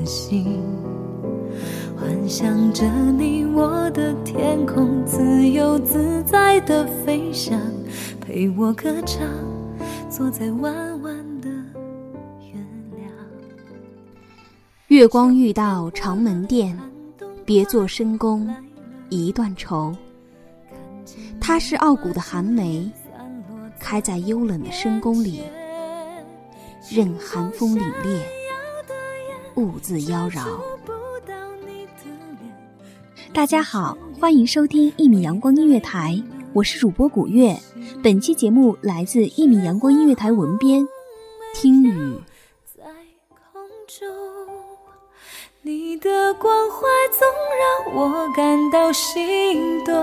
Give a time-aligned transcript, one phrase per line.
[0.00, 0.62] 的星，
[1.94, 7.60] 幻想着你我的天空，自由自在的飞翔，
[8.18, 9.28] 陪我歌唱，
[10.08, 11.50] 坐在弯弯的
[12.40, 12.54] 月
[12.96, 13.12] 亮。
[14.88, 16.78] 月光遇到长门殿，
[17.44, 18.48] 别作深宫
[19.10, 19.94] 一段愁。
[21.38, 22.90] 它是傲骨的寒梅，
[23.78, 25.42] 开在幽冷的深宫里，
[26.90, 28.18] 任寒风凛冽，
[29.60, 30.46] 兀自妖娆。
[33.32, 36.20] 大家好，欢迎收听一米阳光音乐台，
[36.54, 37.54] 我是主播古月。
[38.02, 40.88] 本期节目来自一米阳光音乐台文编
[41.54, 42.18] 听雨。
[42.74, 42.82] 在
[43.52, 44.08] 空中，
[45.60, 46.78] 你的关怀
[47.12, 47.28] 总
[47.60, 49.94] 让我感到心动。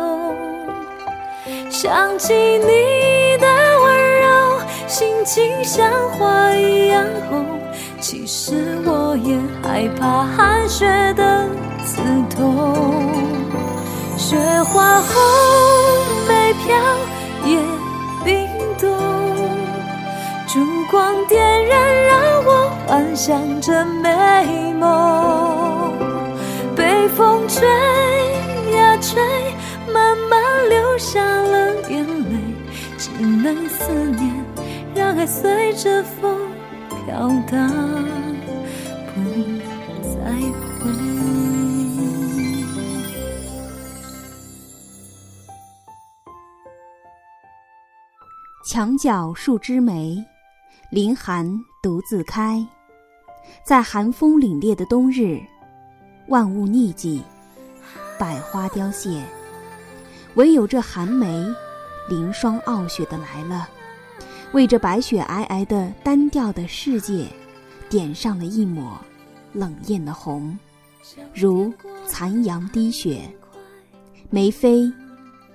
[1.69, 3.47] 想起你的
[3.81, 7.46] 温柔，心情像花一样红。
[8.09, 10.85] 其实我也害怕寒雪
[11.16, 11.45] 的
[11.84, 12.66] 刺痛。
[14.18, 15.13] 雪花红，
[16.25, 16.73] 梅飘
[17.44, 17.59] 也
[18.23, 18.47] 冰
[18.79, 18.88] 冻。
[20.47, 25.91] 烛光点燃，让我幻想着美梦。
[26.78, 27.67] 被风吹
[28.73, 29.22] 呀吹。
[29.91, 32.38] 慢慢流下了眼泪，
[32.97, 34.46] 只能思念，
[34.96, 36.47] 让爱随着风
[37.07, 37.69] 飘荡，
[39.16, 39.22] 不
[40.03, 40.19] 再
[40.78, 40.91] 回。
[48.66, 50.22] 墙角数枝梅，
[50.91, 51.50] 凌寒
[51.81, 52.62] 独自开。
[53.63, 55.40] 在寒风凛冽的冬日，
[56.28, 57.23] 万物匿迹，
[58.19, 59.23] 百花凋谢。
[60.35, 61.41] 唯有这寒梅，
[62.09, 63.69] 凌霜傲雪的来了，
[64.53, 67.25] 为这白雪皑皑的单调的世界，
[67.90, 68.97] 点上了一抹
[69.53, 70.58] 冷艳的红，
[71.34, 71.72] 如
[72.06, 73.22] 残阳滴雪。
[74.30, 74.91] 梅妃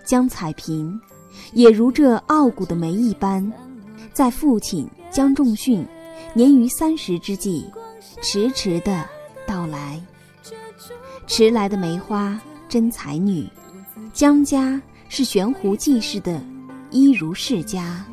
[0.04, 0.98] 江彩萍，
[1.52, 3.52] 也如这傲骨的梅一般，
[4.12, 5.84] 在父亲江仲训
[6.34, 7.70] 年逾三十之际，
[8.22, 9.04] 迟迟的
[9.46, 10.00] 到来。
[11.26, 12.38] 迟来的梅花
[12.68, 13.48] 真才女。
[14.12, 16.42] 江家是悬壶济世的
[16.90, 18.04] 一如世家，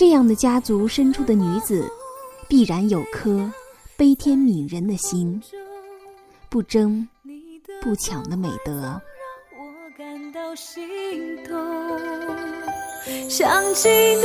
[0.00, 1.86] 这样的家族生出的女子，
[2.48, 3.52] 必然有颗
[3.98, 5.38] 悲天悯人的心，
[6.48, 7.06] 不争
[7.82, 8.98] 不抢的美德。
[9.98, 11.54] 感到心痛
[13.28, 14.22] 想起你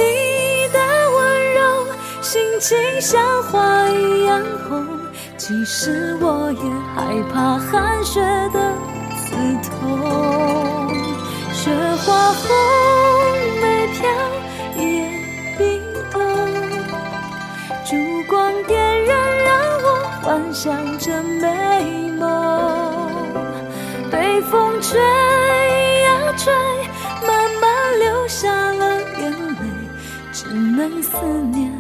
[0.71, 0.79] 的
[1.11, 1.87] 温柔，
[2.21, 4.87] 心情像花一样红。
[5.37, 6.59] 其实我也
[6.95, 8.21] 害怕寒雪
[8.53, 8.73] 的
[9.17, 9.35] 刺
[9.67, 10.89] 痛。
[11.51, 12.47] 雪花红，
[13.61, 14.07] 梅飘
[20.55, 23.11] 想着美梦。
[24.09, 24.81] 被风。
[24.81, 26.53] 吹呀吹，
[27.25, 29.59] 慢慢流下了眼泪，
[30.31, 31.17] 只能思
[31.51, 31.73] 念，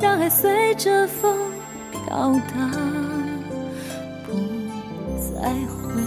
[0.00, 1.36] 让爱随着风
[1.90, 2.70] 飘荡，
[4.24, 4.32] 不
[5.20, 6.02] 再回。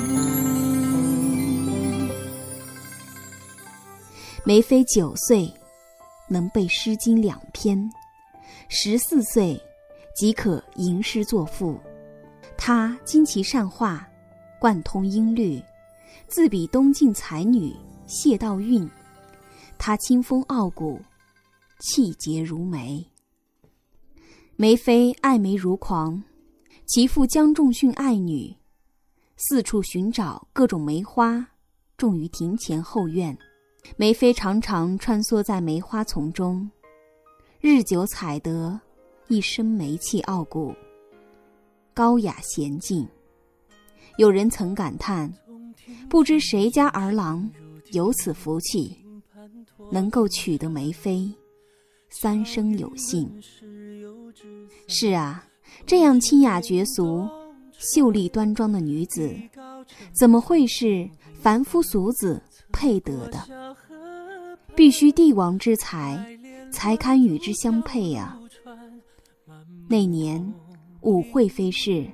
[4.45, 5.53] 梅妃九岁，
[6.29, 7.77] 能背《诗经》两篇；
[8.69, 9.61] 十四岁，
[10.15, 11.77] 即可吟诗作赋。
[12.57, 14.05] 她精奇善画，
[14.59, 15.61] 贯通音律，
[16.27, 17.73] 自比东晋才女
[18.07, 18.89] 谢道韫。
[19.77, 20.99] 她清风傲骨，
[21.79, 23.05] 气节如梅。
[24.55, 26.21] 梅妃爱梅如狂，
[26.87, 28.55] 其父江仲训爱女，
[29.35, 31.47] 四处寻找各种梅花，
[31.95, 33.37] 种于庭前后院。
[33.95, 36.69] 梅妃常常穿梭在梅花丛中，
[37.61, 38.77] 日久采得
[39.27, 40.73] 一身梅气傲骨，
[41.97, 43.07] 高雅娴静。
[44.17, 45.33] 有人曾感叹：
[46.07, 47.49] 不知谁家儿郎
[47.91, 48.95] 有此福气，
[49.91, 51.27] 能够娶得梅妃，
[52.09, 53.27] 三生有幸。
[54.87, 55.43] 是啊，
[55.87, 57.27] 这样清雅绝俗、
[57.79, 59.35] 秀丽端庄的女子，
[60.13, 61.09] 怎么会是
[61.41, 62.39] 凡夫俗子
[62.71, 63.75] 配得的？
[64.75, 66.23] 必须帝王之才，
[66.71, 68.39] 才堪与之相配呀。
[69.89, 70.53] 那年
[71.01, 72.05] 武惠妃逝，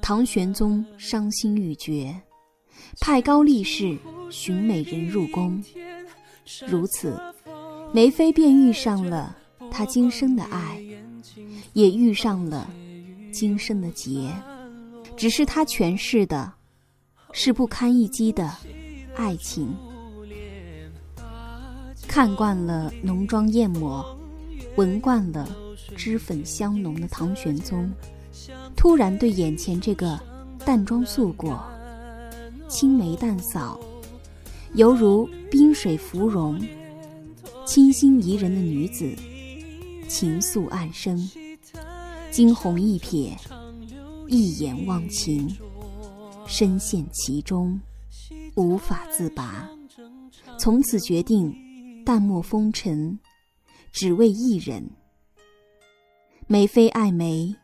[0.00, 2.14] 唐玄宗伤心欲绝，
[3.00, 3.96] 派高力士
[4.30, 5.62] 寻美人入宫。
[6.66, 7.18] 如此，
[7.92, 9.36] 梅妃便遇上了
[9.70, 10.80] 他今生的爱，
[11.72, 12.70] 也遇上了
[13.32, 14.32] 今生的劫。
[15.16, 16.52] 只是他诠释的，
[17.32, 18.54] 是不堪一击的
[19.16, 19.74] 爱情。
[22.06, 24.04] 看惯了浓妆艳抹，
[24.76, 25.48] 闻惯了
[25.96, 27.90] 脂粉香浓的唐玄宗，
[28.76, 30.18] 突然对眼前这个
[30.64, 31.62] 淡妆素裹、
[32.68, 33.78] 青眉淡扫，
[34.74, 36.60] 犹如冰水芙蓉、
[37.66, 39.14] 清新宜人的女子，
[40.08, 41.16] 情愫暗生，
[42.30, 43.36] 惊鸿一瞥，
[44.26, 45.48] 一眼忘情，
[46.46, 47.80] 深陷其中，
[48.54, 49.68] 无法自拔，
[50.58, 51.54] 从此决定。
[52.04, 53.18] 淡漠风尘，
[53.92, 54.82] 只为一人。
[56.50, 57.54] 梅妃爱梅，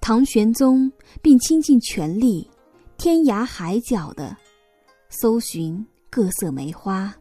[0.00, 0.90] 唐玄宗
[1.22, 2.50] 并倾尽全力，
[2.98, 4.36] 天涯海角的
[5.08, 7.14] 搜寻各色梅花。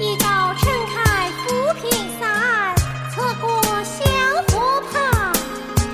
[0.00, 1.88] 一朝盛开浮萍
[2.18, 2.74] 散，
[3.14, 4.04] 侧过小
[4.48, 5.32] 河旁。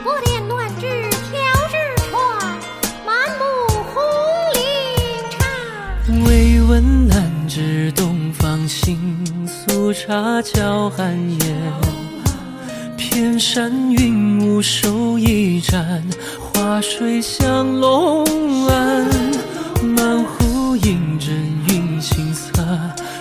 [0.06, 1.36] 我恋暖枝飘
[1.68, 1.76] 日
[2.08, 2.58] 船，
[3.04, 3.44] 满目
[3.92, 4.02] 红
[4.54, 4.58] 菱
[5.28, 6.24] 颤。
[6.24, 7.37] 微闻兰。
[7.48, 8.98] 知东方青
[9.46, 11.72] 素茶叫寒烟，
[12.98, 16.04] 偏山云雾手一盏，
[16.38, 18.22] 花水向龙
[18.66, 19.08] 岸。
[19.82, 21.34] 满湖映阵
[21.68, 22.62] 云青色，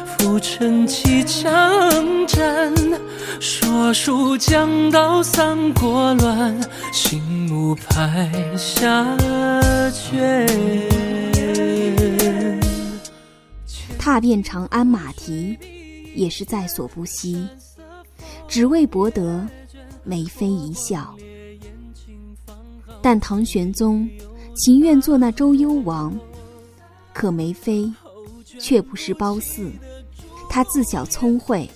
[0.06, 1.48] 浮沉起江
[2.28, 2.74] 战。
[3.40, 6.60] 说书讲到三国乱，
[6.92, 9.08] 心无拍下
[9.92, 11.37] 卷。
[14.08, 15.58] 踏遍长安马蹄，
[16.16, 17.46] 也是在所不惜，
[18.48, 19.46] 只为博得
[20.06, 21.14] 梅妃一笑。
[23.02, 24.10] 但唐玄宗
[24.56, 26.18] 情愿做那周幽王，
[27.14, 27.92] 可梅妃
[28.58, 29.74] 却不是褒姒。
[30.48, 31.70] 她自小聪慧，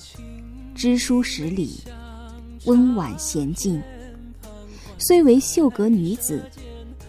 [0.73, 1.81] 知书识礼，
[2.63, 3.83] 温婉娴静，
[4.97, 6.41] 虽为秀阁女子，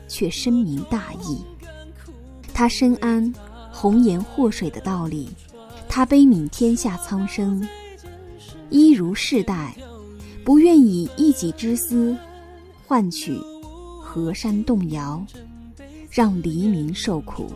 [0.09, 1.45] 却深明大义。
[2.53, 3.33] 她深谙。
[3.73, 5.29] 红颜祸水的道理，
[5.89, 7.67] 他悲悯天下苍生，
[8.71, 9.75] 一如世代，
[10.45, 12.17] 不愿以一己之私
[12.87, 13.37] 换取
[14.01, 15.25] 河山动摇，
[16.11, 17.51] 让黎民受苦。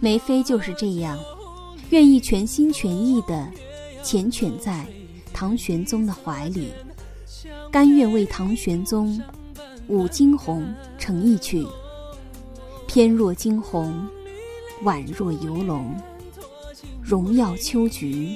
[0.00, 1.18] 梅妃就是这样，
[1.90, 3.48] 愿意全心全意的
[4.02, 4.86] 缱绻在
[5.32, 6.70] 唐玄宗的怀里，
[7.70, 9.22] 甘愿为唐玄宗
[9.88, 10.66] 舞惊鸿
[10.98, 11.64] 成一曲。
[12.96, 14.08] 天若惊鸿，
[14.82, 15.94] 婉若游龙，
[17.02, 18.34] 荣耀秋菊，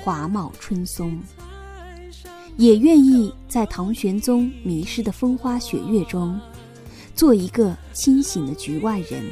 [0.00, 1.18] 华茂春松。
[2.56, 6.40] 也愿意在唐玄宗迷失的风花雪月中，
[7.16, 9.24] 做一个清醒的局外人，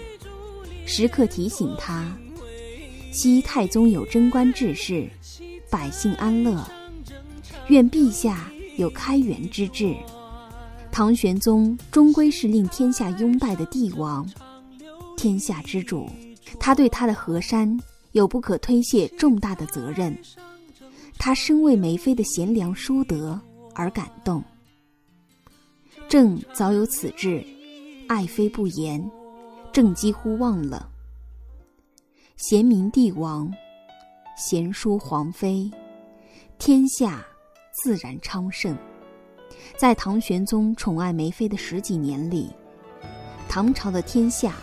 [0.85, 2.05] 时刻提醒他：
[3.13, 5.09] 昔太宗有贞观志士，
[5.71, 6.69] 百姓安乐。
[7.69, 9.95] 愿陛下有开元之志。
[10.95, 14.25] 唐玄宗终归是令天下拥戴的帝王，
[15.17, 16.09] 天下之主，
[16.61, 17.77] 他对他的河山
[18.13, 20.17] 有不可推卸重大的责任。
[21.19, 23.41] 他深为梅妃的贤良淑德
[23.75, 24.41] 而感动。
[26.09, 27.45] 朕早有此志，
[28.07, 29.05] 爱妃不言，
[29.73, 30.89] 正几乎忘了。
[32.37, 33.53] 贤明帝王，
[34.37, 35.69] 贤淑皇妃，
[36.57, 37.27] 天下
[37.83, 38.79] 自然昌盛。
[39.77, 42.51] 在唐玄宗宠爱梅妃的十几年里，
[43.49, 44.55] 唐朝的天下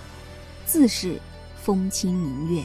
[0.66, 1.20] 自是
[1.56, 2.64] 风清明月。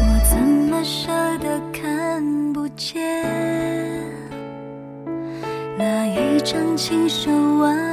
[0.00, 3.22] 我怎么舍得看不见
[5.76, 7.83] 那一张清秀婉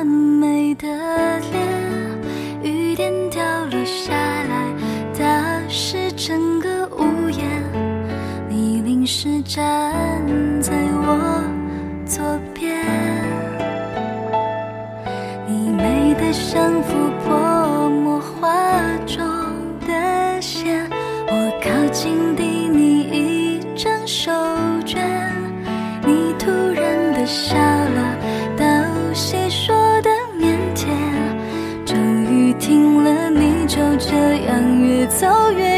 [24.13, 24.29] 手
[24.85, 24.99] 绢，
[26.05, 28.17] 你突然的笑了，
[28.57, 28.65] 道
[29.13, 30.89] 谢说的腼腆，
[31.85, 34.13] 终于听了，你就这
[34.47, 35.70] 样越走越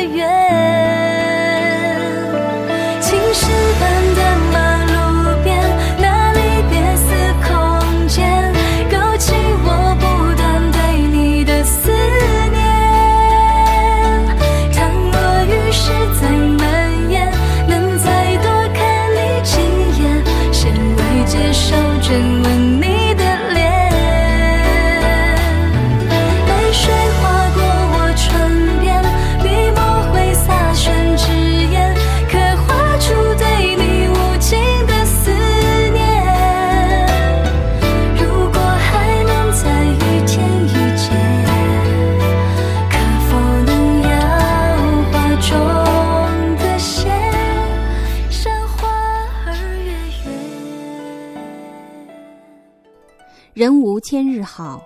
[54.13, 54.85] 千日好，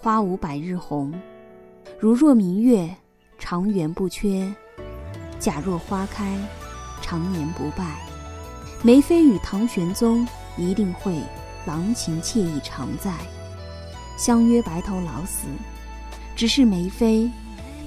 [0.00, 1.12] 花无百日红。
[1.98, 2.88] 如若明月，
[3.36, 4.54] 长圆不缺；
[5.40, 6.38] 假若花开，
[7.02, 7.98] 常年不败。
[8.84, 10.24] 梅妃与唐玄宗
[10.56, 11.20] 一定会
[11.66, 13.12] 郎情妾意常在，
[14.16, 15.48] 相约白头老死。
[16.36, 17.28] 只是梅妃，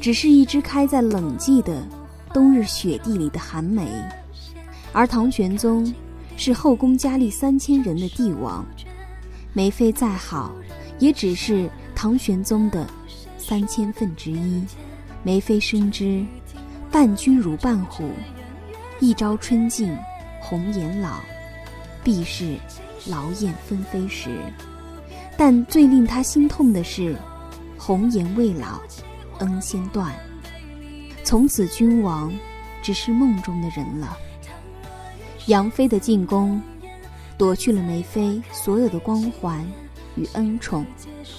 [0.01, 1.87] 只是一枝开在冷寂的
[2.33, 3.87] 冬日雪地里的寒梅，
[4.91, 5.95] 而唐玄宗
[6.35, 8.65] 是后宫佳丽三千人的帝王。
[9.53, 10.49] 梅妃再好，
[11.01, 12.87] 也只是唐玄宗的
[13.37, 14.63] 三千分之一。
[15.23, 16.23] 梅妃深知，
[16.91, 18.09] 伴君如伴虎，
[18.99, 19.93] 一朝春尽
[20.39, 21.19] 红颜老，
[22.03, 22.55] 必是
[23.07, 24.29] 劳燕分飞时。
[25.37, 27.15] 但最令她心痛的是，
[27.77, 28.79] 红颜未老，
[29.39, 30.13] 恩先断。
[31.23, 32.31] 从此君王
[32.83, 34.15] 只是梦中的人了。
[35.47, 36.61] 杨妃的进宫，
[37.39, 39.65] 夺去了梅妃所有的光环
[40.15, 40.85] 与恩宠，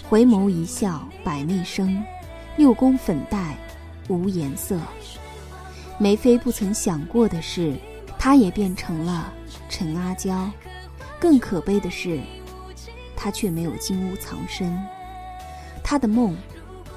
[0.09, 2.03] 回眸一笑百媚生，
[2.57, 3.57] 六宫粉黛
[4.09, 4.79] 无颜色。
[5.99, 7.77] 梅妃不曾想过的是，
[8.19, 9.33] 她也变成了
[9.69, 10.51] 陈阿娇。
[11.21, 12.19] 更可悲的是，
[13.15, 14.77] 她却没有金屋藏身，
[15.85, 16.37] 她的梦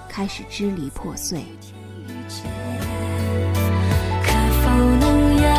[0.09, 1.43] 开始支离破碎。
[4.23, 4.31] 可
[4.63, 5.49] 否能摇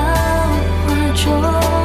[0.86, 1.75] 花中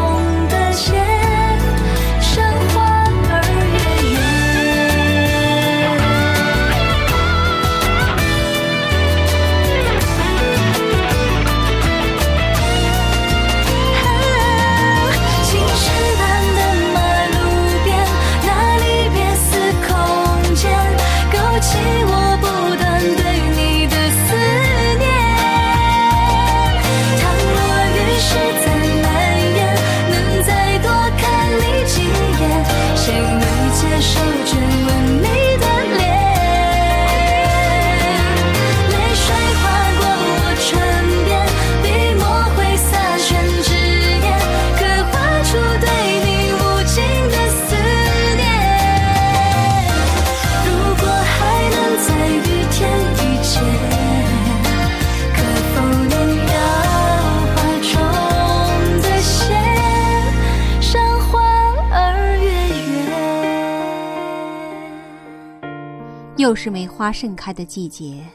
[66.51, 68.27] 又是梅花盛开的季节，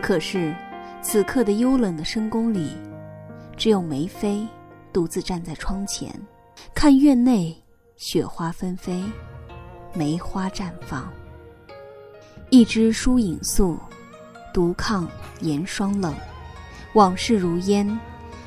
[0.00, 0.54] 可是
[1.02, 2.70] 此刻的幽冷的深宫里，
[3.56, 4.46] 只有梅妃
[4.92, 6.08] 独自站在窗前，
[6.72, 7.60] 看院内
[7.96, 9.02] 雪花纷飞，
[9.92, 11.12] 梅花绽放。
[12.48, 13.76] 一枝疏影素，
[14.54, 15.08] 独抗
[15.40, 16.14] 严霜冷。
[16.92, 17.98] 往事如烟，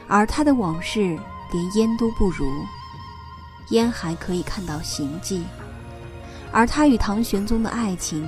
[0.08, 1.20] 而她的往事
[1.51, 2.50] 连烟都不如，
[3.72, 5.44] 烟还可以看到行迹，
[6.50, 8.25] 而他与唐玄宗的爱情，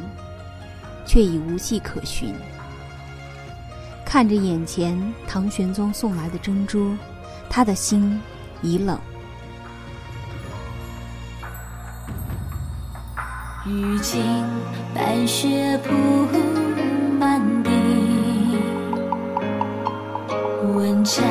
[1.06, 2.34] 却已无迹可寻。
[4.06, 6.96] 看着眼前唐玄宗送来的珍珠，
[7.50, 8.22] 他的心
[8.62, 9.00] 已冷。
[13.66, 14.22] 如今
[14.94, 15.94] 白雪铺
[17.18, 17.70] 满地，
[20.76, 21.24] 问斩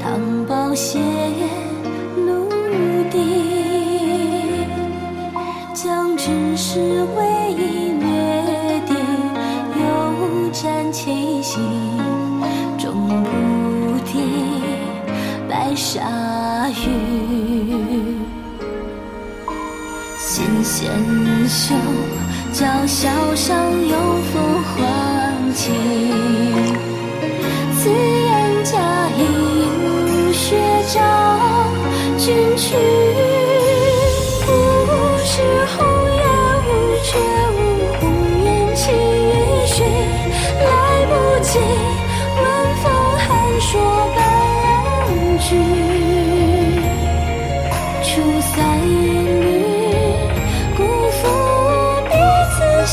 [0.00, 1.00] 唐宝血
[15.94, 18.18] 夏雨。
[20.18, 20.90] 纤纤
[21.48, 21.76] 袖，
[22.52, 23.96] 娇绡上有
[24.32, 25.70] 风唤起。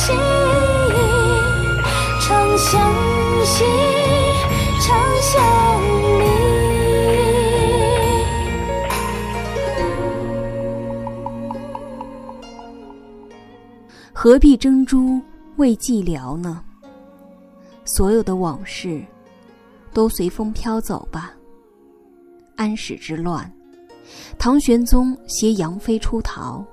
[0.03, 0.20] 心意，
[2.20, 2.81] 长相
[3.46, 3.63] 惜，
[4.81, 5.31] 长相
[6.20, 6.25] 离。
[14.12, 15.22] 何必珍珠
[15.58, 16.63] 为寂寥呢？
[17.86, 19.03] 所有的往事，
[19.93, 21.31] 都随风飘走吧。
[22.55, 23.51] 安史之乱，
[24.39, 26.65] 唐玄宗携杨妃出逃，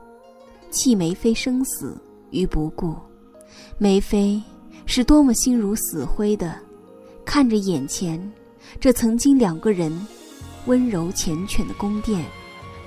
[0.70, 1.94] 弃梅妃生死
[2.30, 2.96] 于不顾。
[3.78, 4.42] 梅妃
[4.86, 6.56] 是多么心如死灰的，
[7.24, 8.20] 看着眼前
[8.80, 10.06] 这曾经两个人
[10.66, 12.24] 温柔缱绻的宫殿，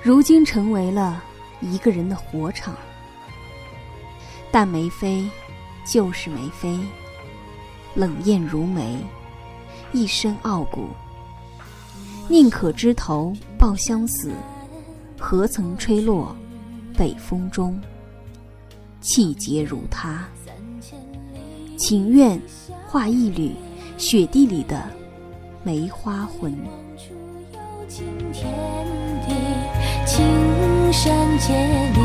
[0.04, 1.24] 如今成为了
[1.62, 2.76] 一个人的火场。
[4.52, 5.30] 但梅妃
[5.86, 6.78] 就是梅妃，
[7.96, 8.98] 冷艳如梅，
[9.94, 10.90] 一身傲骨。
[12.28, 14.32] 宁可枝头抱香死，
[15.20, 16.36] 何曾吹落
[16.98, 17.80] 北风中。
[19.02, 20.28] 气节如她，
[21.82, 22.40] 情愿
[22.86, 23.56] 画一缕
[23.98, 24.80] 雪地里的
[25.64, 26.56] 梅花魂。
[27.52, 27.58] 有
[27.90, 28.54] 情天
[29.28, 29.34] 地，
[30.06, 30.24] 青
[30.94, 31.56] 山界
[31.96, 32.00] 里，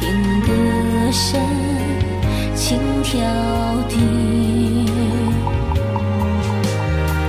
[0.00, 0.48] 凭歌
[1.12, 1.38] 声
[2.54, 3.20] 轻挑
[3.90, 3.92] 剔。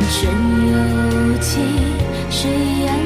[0.09, 0.31] 春
[0.71, 0.75] 有
[1.41, 1.61] 情，
[2.31, 2.49] 水
[2.87, 2.97] 岸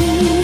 [0.00, 0.37] you.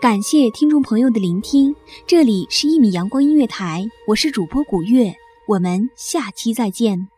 [0.00, 1.74] 感谢听众朋友的聆听，
[2.06, 5.14] 这里是一米阳光音乐台，我是主播古月，
[5.48, 7.08] 我们下期再见。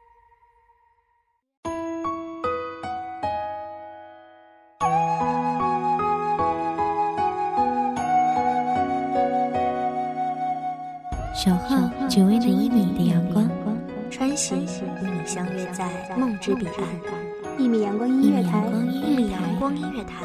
[11.35, 11.77] 守候
[12.09, 13.49] 只为那一米的阳光，
[14.11, 14.66] 穿行与
[15.03, 20.25] 你相约在梦之彼岸，一米阳光音乐台，一米阳光音乐台，